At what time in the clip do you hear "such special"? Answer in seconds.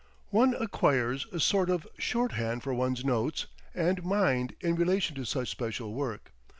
5.25-5.93